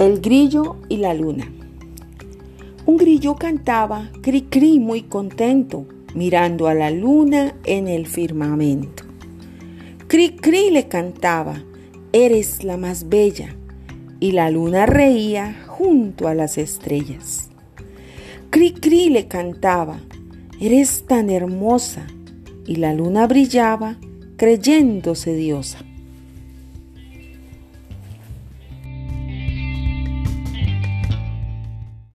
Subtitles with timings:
[0.00, 1.48] El grillo y la luna.
[2.84, 5.86] Un grillo cantaba cri cri muy contento,
[6.16, 9.04] mirando a la luna en el firmamento.
[10.08, 11.62] Cri cri le cantaba,
[12.12, 13.54] eres la más bella,
[14.18, 17.50] y la luna reía junto a las estrellas.
[18.50, 20.00] Cri cri le cantaba,
[20.60, 22.08] eres tan hermosa,
[22.66, 23.96] y la luna brillaba
[24.36, 25.84] creyéndose diosa.